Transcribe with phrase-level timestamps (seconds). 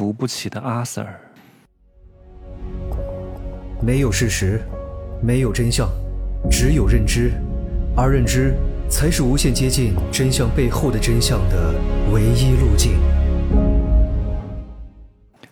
[0.00, 1.06] 扶不起的阿 Sir。
[3.82, 4.62] 没有事实，
[5.22, 5.90] 没有真相，
[6.50, 7.32] 只有认知，
[7.94, 8.54] 而认知
[8.88, 11.74] 才是无限接近真相背后的真相的
[12.14, 12.98] 唯一路径。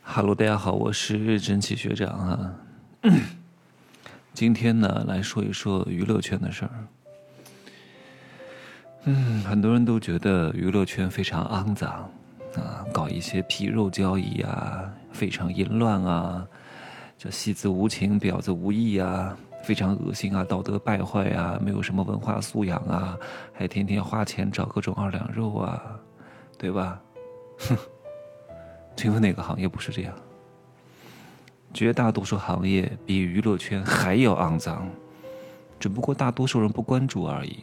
[0.02, 2.54] Hello，大家好，我是真奇学长啊。
[4.32, 6.70] 今天呢，来说一说娱乐圈的事儿。
[9.04, 12.10] 嗯，很多人都觉得娱乐圈非常肮脏
[12.58, 16.46] 啊，搞一些皮肉交易啊，非常淫乱啊，
[17.16, 23.16] 这戏子无情，婊子无义啊，非常恶心啊，道德败坏啊，没有什么文化素养啊，
[23.52, 25.98] 还天天花钱找各种二两肉啊，
[26.56, 27.00] 对吧？
[27.58, 27.76] 哼，
[28.96, 30.14] 请问哪个行业不是这样？
[31.74, 34.88] 绝大多数行业比娱乐圈还要肮脏，
[35.78, 37.62] 只不过大多数人不关注而已。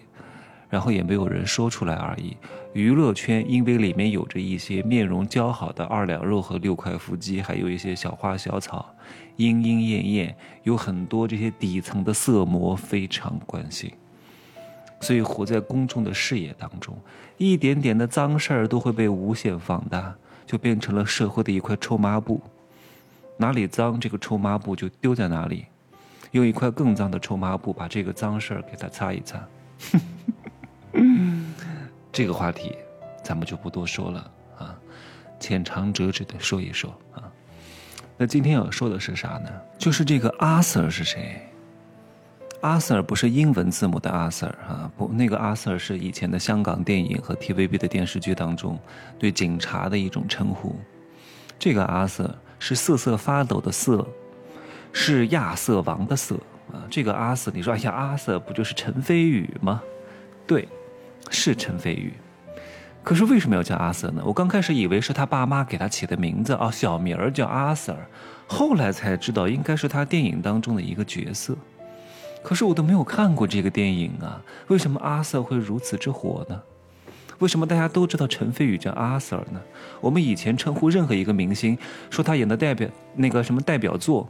[0.76, 2.36] 然后也没有人说出来而已。
[2.74, 8.94] 娱乐圈因为里面有着一些面容姣好的二两肉和六块腹肌，还有一些小花小草，
[9.38, 13.90] 莺莺燕燕，有很多这些底层的色魔非常关心，
[15.00, 16.94] 所以活在公众的视野当中，
[17.38, 20.14] 一点点的脏事儿都会被无限放大，
[20.46, 22.42] 就变成了社会的一块臭抹布。
[23.38, 25.68] 哪里脏，这个臭抹布就丢在哪里，
[26.32, 29.42] 用一块更脏的臭抹布把这个脏事儿给它擦一擦。
[30.96, 31.54] 嗯
[32.12, 32.76] 这个话题，
[33.24, 34.76] 咱们就不多说了啊，
[35.40, 37.24] 浅尝辄止的说一说啊。
[38.18, 39.50] 那今天要说的是啥呢？
[39.78, 41.42] 就是这个阿 Sir 是谁？
[42.62, 48.80] 阿 Sir 不是英文字母的阿 Sir 啊，不，那个阿 Sir 是以前的香港电影和 TVB 的电视剧当中
[49.20, 50.76] 对警察的一种称呼。
[51.60, 54.08] 这个阿 Sir 是瑟瑟发抖的瑟，
[54.94, 56.36] 是亚瑟王的瑟
[56.72, 56.88] 啊。
[56.90, 59.84] 这个阿 Sir，你说哎呀，阿 Sir 不就是陈飞宇吗？
[60.48, 60.68] 对。
[61.30, 62.14] 是陈飞宇，
[63.04, 64.22] 可是为什么要叫阿 Sir 呢？
[64.26, 67.98] 我刚开始以为是他爸妈给他起的名字啊，小名儿叫阿 Sir，
[68.48, 71.56] 后来才知道应该是他电影当中的一个角色。
[72.44, 76.62] 可是我都没有看过这个电影啊，为什么阿 Sir 会如此之火呢？
[77.40, 79.60] 为什么大家都知道陈飞宇叫阿 Sir 呢？
[80.00, 81.78] 我们以前称呼任何一个明星，
[82.10, 84.30] 说他演的代表那个什么代表作。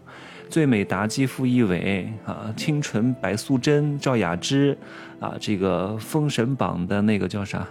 [0.50, 4.78] 最美妲己傅艺伟啊，清纯白素贞赵雅芝，
[5.19, 7.67] 啊，这个《封神榜》的那个叫啥？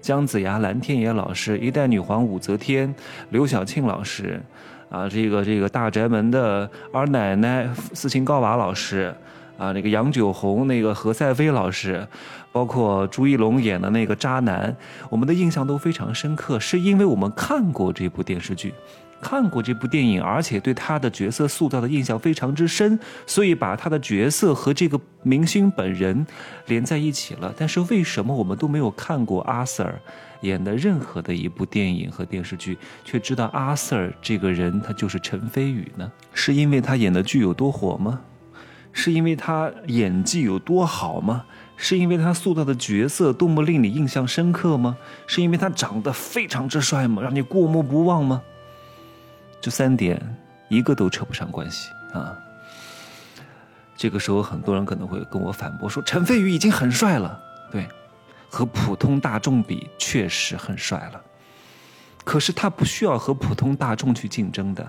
[0.00, 2.94] 姜子牙蓝天野老师，一代女皇武则天
[3.30, 4.40] 刘晓庆老师，
[4.90, 9.14] 啊，这个这个大宅门的二奶奶斯琴高娃老师，
[9.56, 12.06] 啊，那个杨九红那个何赛飞老师，
[12.52, 14.76] 包括朱一龙演的那个渣男，
[15.08, 18.74] 我们的印象都非常深刻，是因为我们看过这部电视剧。
[19.24, 26.26] 看过这部电影，而且对他的角色塑造的印象非常之深，所以把他的角色和这个明星本人
[26.66, 27.52] 连在一起了。
[27.56, 29.94] 但是为什么我们都没有看过阿 Sir
[30.42, 36.12] 演的任何的一部电影和电视剧，却知道阿 Sir 这个人他就是陈飞宇呢？
[36.34, 38.20] 是因为他演的剧有多火吗？
[38.92, 41.44] 是因为他演技有多好吗？
[41.76, 44.96] 是因为他塑造的角色多么令你印象深刻吗？
[45.26, 47.20] 是因为他长得非常之帅吗？
[47.22, 48.40] 让你过目不忘吗？
[49.64, 50.20] 这三点
[50.68, 52.36] 一个都扯不上关系啊！
[53.96, 57.40] 这个时候很多人可能会跟我反驳说：“陈飞宇已经很帅了，
[57.72, 57.88] 对，
[58.50, 61.22] 和普通大众比确实很帅了。
[62.24, 64.86] 可是他不需要和普通大众去竞争的，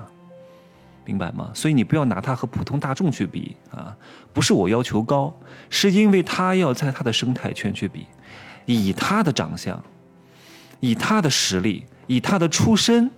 [1.06, 1.52] 明白吗？
[1.54, 3.96] 所以你不要拿他和普通大众去比啊！
[4.34, 5.34] 不是我要求高，
[5.70, 8.08] 是因为他要在他的生态圈去比，
[8.66, 9.82] 以他的长相，
[10.82, 13.10] 以他的实力，以他的出身。”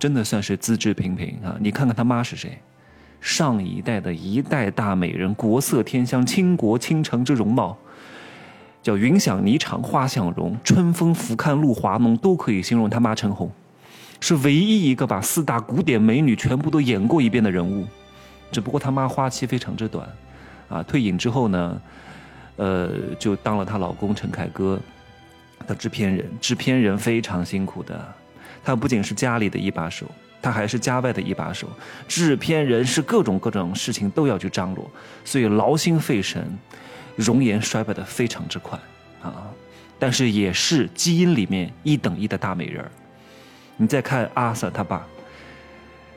[0.00, 1.54] 真的算是资质平平啊！
[1.60, 2.58] 你看看他妈是谁？
[3.20, 7.76] 上一代的一代大美人，国色天香，倾国倾城之容貌，
[8.82, 13.52] 叫云想霓裳花想容，春风拂槛露华浓，都可以形容他妈陈红，
[14.20, 17.86] 是唯一一个把四大古典美女全部都演过一遍的人物。
[18.50, 20.08] 只不过他妈花期非常之短，
[20.70, 21.82] 啊，退隐之后呢，
[22.56, 24.80] 呃，就当了她老公陈凯歌
[25.66, 28.14] 的制片人，制片人非常辛苦的。
[28.64, 30.06] 他不仅是家里的一把手，
[30.42, 31.68] 他还是家外的一把手。
[32.06, 34.90] 制片人是各种各种事情都要去张罗，
[35.24, 36.46] 所以劳心费神，
[37.16, 38.78] 容颜衰败的非常之快
[39.22, 39.48] 啊！
[39.98, 42.82] 但是也是基因里面一等一的大美人
[43.76, 45.06] 你再看阿瑟他爸，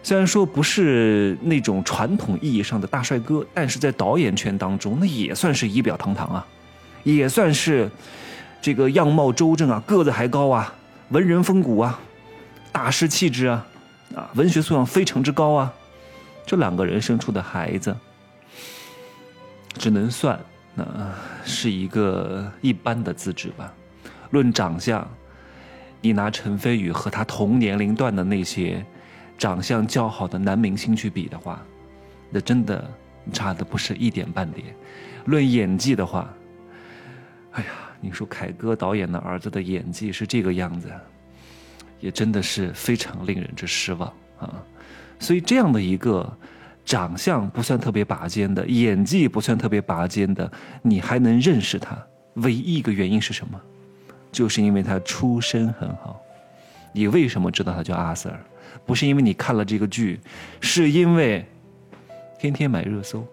[0.02, 6.46] 虽然说不是那种传统意义上的大帅哥，但是在导演圈当中，那也算是仪表堂堂啊，
[7.04, 7.90] 也算是
[8.62, 10.74] 这个样貌周正啊，个子还高啊，
[11.10, 12.00] 文人风骨啊。
[12.74, 13.66] 大师气质啊，
[14.16, 15.72] 啊，文学素养非常之高啊，
[16.46, 17.96] 这两个人生出的孩子，
[19.76, 20.38] 只能算
[20.74, 20.84] 那
[21.46, 23.72] 是一个一般的资质吧。
[24.32, 25.08] 论长相，
[26.02, 28.84] 你拿陈飞宇和他同年龄段的那些
[29.38, 31.62] 长相较好的男明星去比的话，
[32.32, 32.84] 那真的
[33.32, 34.76] 差的不是一点半点。
[35.26, 36.28] 论演技的话，
[37.52, 37.70] 哎呀，
[38.02, 40.92] 你说凯歌导演的儿子的演技是这个样子，
[42.04, 44.62] 也真的是非常令人之失望啊！
[45.20, 46.38] 所以这样的一个
[46.84, 50.52] 长相不算特别拔尖的，演技不算特别拔尖的，
[50.82, 51.98] 你还能认识他，
[52.34, 53.58] 唯一一个原因是什么？
[54.34, 56.20] 就是因为他出身很好。
[56.92, 58.38] 你为什么知道他叫阿 Sir？
[58.86, 60.20] 不是因为你看了这个剧，
[60.60, 61.46] 是因为
[62.38, 63.26] 天天买热搜。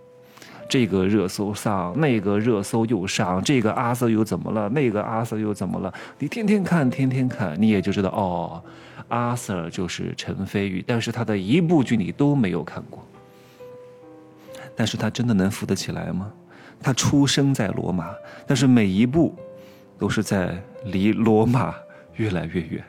[0.71, 4.69] 这个热搜上，那个热搜又上，这个阿 Sir 又怎么了？
[4.69, 5.93] 那个阿 Sir 又怎么了？
[6.21, 8.63] 你天天看，天天看，你也就知道哦，
[9.09, 13.05] 阿 Sir 就是陈飞宇，但是他的一部剧你都没有看过。
[14.77, 16.33] 但是他真的能扶得起来吗？
[16.81, 18.15] 他出生在罗马，
[18.47, 19.35] 但是每一步
[19.99, 21.75] 都是在离罗马
[22.15, 22.83] 越来越远。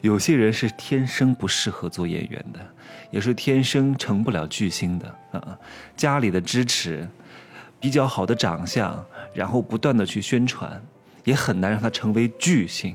[0.00, 2.60] 有些人是天生不适合做演员的。
[3.10, 5.58] 也是天生成不了巨星的啊！
[5.96, 7.08] 家里的支持，
[7.80, 9.02] 比较好的长相，
[9.32, 10.82] 然后不断的去宣传，
[11.24, 12.94] 也很难让他成为巨星。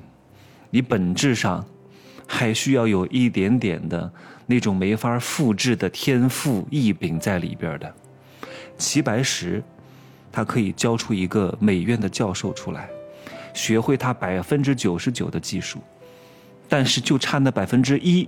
[0.69, 1.65] 你本质上
[2.27, 4.11] 还需要有一点点的
[4.45, 7.91] 那种没法复制的天赋异禀在里边的。
[8.77, 9.63] 齐白石，
[10.31, 12.87] 他可以教出一个美院的教授出来，
[13.51, 15.79] 学会他百分之九十九的技术，
[16.73, 18.27] 但是就差那百分之一。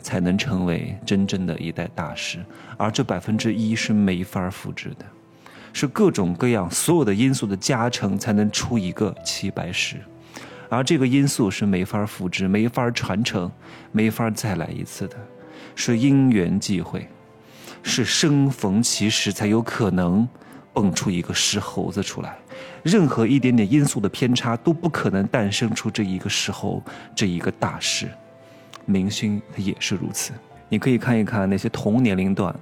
[0.00, 2.38] 才能成为真正的一代大师，
[2.78, 5.04] 而这百分之一是没法复制的，
[5.72, 9.96] 是各种各样所有的因素的加成才能出一个齐白石，
[10.68, 13.50] 而这个因素是没法复制、没法传承、
[13.90, 15.16] 没法再来一次的，
[15.74, 17.08] 是因缘际会，
[17.82, 20.28] 是生逢其时才有可能
[20.72, 22.38] 蹦出一个石猴子出来，
[22.86, 26.80] 任何一点点因素的偏差都不可能诞生出这一个时候，
[27.16, 28.08] 这一个大事。
[28.84, 30.32] 明星也是如此，
[30.68, 32.54] 你可以看一看那些同年龄段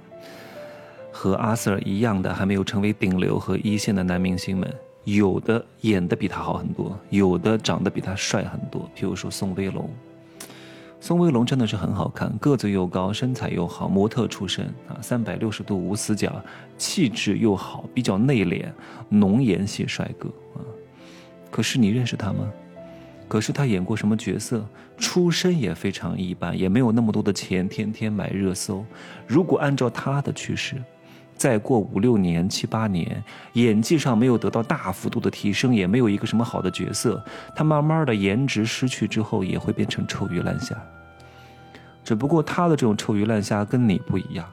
[1.11, 4.73] 和阿 Sir 一样的还没有成为顶流和一线的男明星们，
[5.03, 8.89] 有的演的比他好很多，有的长得比他帅很多。
[8.95, 9.87] 比如说宋威龙，
[11.05, 16.43] 宋威龙真的是很好看，个子又高，身材又好，模特出身啊，三百六十度无死角，
[16.79, 18.65] 气质又好，比较内敛，
[19.07, 20.65] 浓颜系帅哥啊。
[21.51, 22.51] 可是你认识他吗？
[23.27, 24.67] 可是他演过什么角色？
[24.97, 28.83] 出身也非常一般，也没有那么多的钱，天天买热搜。
[29.27, 30.75] 如果按照他的趋势，
[31.35, 33.23] 再过五六年、七八年，
[33.53, 37.23] 演技上没有得到大幅度的提升，也没有一个什么好的角色，
[37.55, 40.75] 他慢慢的颜值失去之后，也会变成臭鱼烂虾。
[42.05, 44.45] 只不过他的这种臭鱼烂虾跟你不一样，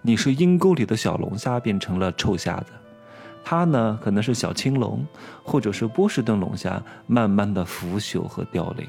[0.00, 2.72] 你是阴沟里的小龙虾变成了臭虾子。
[3.44, 5.04] 他呢，可能是小青龙，
[5.42, 8.88] 或者是波士顿龙虾，慢慢的腐朽和凋零。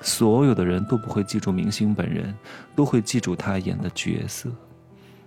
[0.00, 2.34] 所有的人都不会记住明星本人，
[2.74, 4.48] 都会记住他演的角色。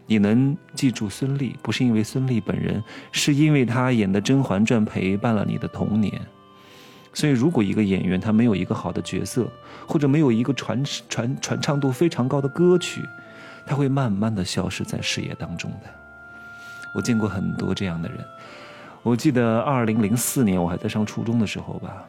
[0.08, 6.20] 你能记住孙俪，不是因为孙俪本人，是因为他演的《甄嬛传》陪伴了你的童年。
[7.14, 9.48] 所以，如果一个演员他没有一个好的角色，
[9.86, 13.04] 或者没有一个传传传唱度非常高的歌曲，
[13.66, 15.90] 他会慢慢的消失在视野当中的。
[16.96, 18.18] 我见过很多这样的人，
[19.04, 22.06] 我记得二零零四年我还在上初中的时候吧，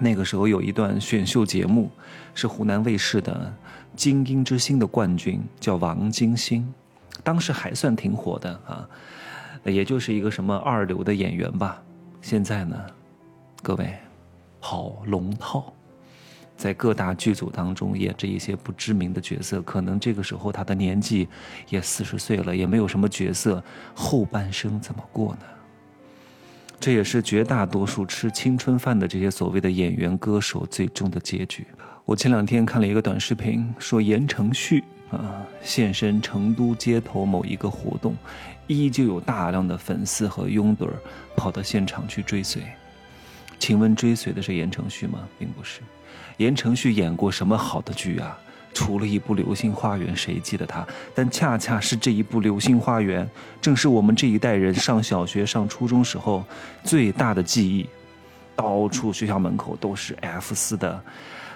[0.00, 1.90] 那个时候有一段选秀节目，
[2.34, 3.52] 是湖南卫视的
[3.98, 6.72] 《精英之星》的冠军叫王金星，
[7.22, 8.88] 当时还算挺火的啊，
[9.64, 11.82] 也就是一个什么二流的演员吧。
[12.22, 12.76] 现在呢，
[13.62, 13.94] 各位
[14.68, 15.72] 跑龙套。
[16.56, 21.28] 在各大剧组当中演着一些不知名的角色，可能这个时候他的年纪
[21.68, 23.62] 也四十岁了，也没有什么角色，
[23.94, 25.42] 后半生怎么过呢？
[26.80, 31.64] 这也是绝大多数吃青春饭的这些所谓的演员歌手最终的结局。
[32.04, 34.82] 我前两天看了一个短视频，说言承旭
[35.12, 38.16] 啊现身成都街头某一个活动，
[38.66, 40.88] 依旧有大量的粉丝和拥趸
[41.36, 42.62] 跑到现场去追随。
[43.58, 45.20] 请问追随的是言承旭吗？
[45.38, 45.80] 并不是。
[46.36, 48.38] 言承旭演过什么好的剧啊？
[48.74, 50.86] 除了一部《流星花园》，谁记得他？
[51.14, 53.24] 但恰恰是这一部《流星花园》，
[53.58, 56.44] 正是我们这一代人上小学、上初中时候
[56.84, 57.88] 最大的记忆。
[58.54, 61.02] 到处学校门口都是 F 四的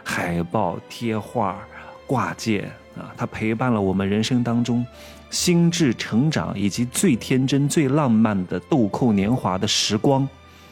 [0.03, 1.59] 海报、贴画、
[2.07, 2.65] 挂件
[2.97, 3.13] 啊！
[3.17, 4.85] 它陪伴了我们人生当中
[5.31, 10.27] 心智成长以及最天真、最浪漫的豆蔻年华的时光。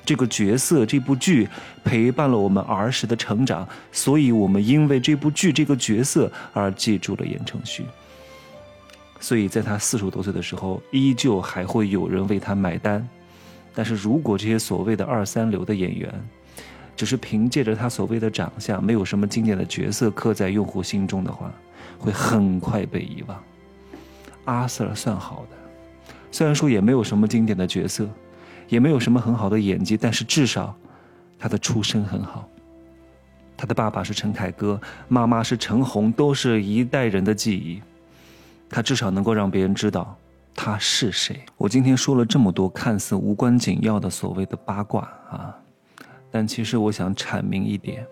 [0.08, 1.46] 这个角色，这部剧
[1.84, 7.84] 陪伴了我们儿时的成长，所以我们因为这部剧这个角色而记住了言承旭。
[9.20, 13.06] 所以在他四十多岁的时候，依旧还会有人为他买单。
[13.74, 16.10] 但是如果这些所谓的二三流的演员，
[16.96, 21.52] 只是凭借着他所谓的长相，没有什么经典的角色刻在用户心中的话，
[21.98, 23.38] 会很快被遗忘。
[24.46, 28.08] 阿 Sir 算好的，虽然说也没有什么经典的角色，
[28.68, 30.74] 也没有什么很好的演技，但是至少
[31.38, 32.48] 他的出身很好。
[33.56, 37.82] 他的爸爸是陈凯歌，妈妈是陈红，都是一代人的记忆。
[38.70, 40.16] 他至少能够让别人知道
[40.54, 41.40] 他是谁。
[41.56, 45.56] 我今天说了这么多看似无关紧要的所谓的八卦啊，
[46.30, 48.06] 但其实我想阐明一点。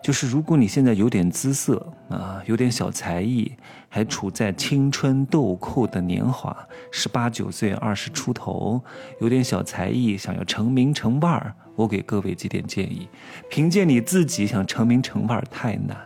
[0.00, 3.52] 就是如果你现在有点姿色啊，有点小才艺，
[3.88, 6.56] 还处在青春豆蔻的年华，
[6.90, 8.80] 十八九岁、二十出头，
[9.20, 13.08] 有点小才艺，想要成名成腕儿，我给各位几点建议：
[13.50, 15.96] 凭借你自己想成名成腕儿太难。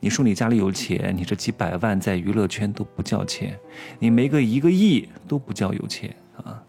[0.00, 3.56] 你说你家里有钱，你这几百万在娱乐圈都不叫钱，
[3.98, 6.62] 你没个一个亿都不叫有钱啊！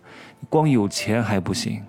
[0.49, 1.81] 光有钱还不行，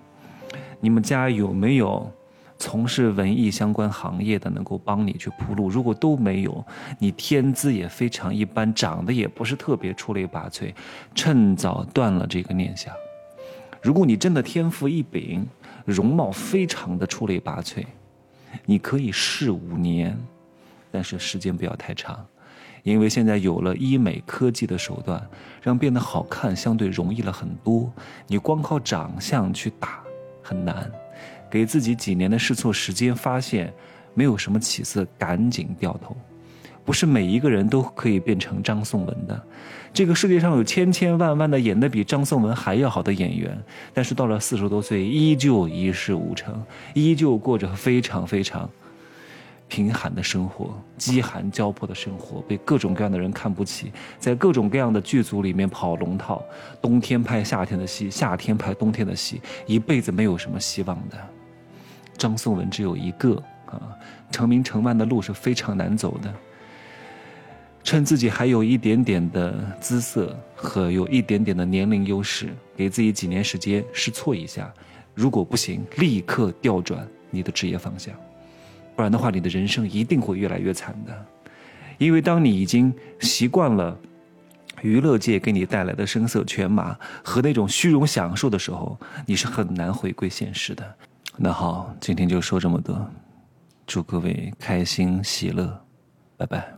[0.79, 2.11] 你们家有没有？
[2.59, 6.63] 从事文艺相关行业的能够帮你去铺路，如果都没有，
[6.99, 10.73] 你天资也非常一般，长得也不是特别出类拔萃，
[11.15, 12.93] 趁早断了这个念想。
[13.81, 15.47] 如果你真的天赋异禀，
[15.85, 17.85] 容貌非常的出类拔萃，
[18.65, 20.19] 你可以试五年，
[20.91, 22.25] 但是时间不要太长，
[22.83, 25.25] 因为现在有了医美科技的手段，
[25.61, 27.89] 让变得好看相对容易了很多。
[28.27, 30.01] 你光靠长相去打
[30.43, 30.91] 很难。
[31.49, 33.73] 给自己几年的试错时间，发现
[34.13, 36.15] 没有什么起色，赶紧掉头。
[36.85, 39.39] 不是每一个人都可以变成张颂文的。
[39.93, 43.55] 这个世界上有千千万万的演得比张颂文还要好的演员，
[43.93, 46.59] 但是到了四十多岁，依旧一事无成，
[46.95, 48.67] 依旧过着非常非常
[49.67, 56.43] 贫寒的生活，饥寒交迫的生活，被各种各样的人看不起，在各种各样的剧组里面跑龙套，
[56.81, 61.17] 冬天拍夏天的戏，夏天拍冬天的戏，一辈子没有什么希望的。
[62.19, 63.81] 张颂文只有一个啊，
[64.29, 66.31] 成名成万的路是非常难走的。
[67.81, 74.71] 趁自己还有一点点的姿色和有一点点的年龄优势，给自己几年时间试错一下。
[75.15, 78.13] 如果不行，立刻调转你的职业方向，
[78.95, 81.25] 不然的话，你的人生一定会越来越惨的。
[81.97, 83.97] 因为当你已经习惯了
[84.81, 90.95] 娱乐界给你带来的声色犬马和那种虚荣享受的时候，你是很难回归现实的。
[91.37, 93.09] 那好，今天就说这么多，
[93.87, 95.85] 祝各位开心喜乐，
[96.35, 96.73] 拜拜。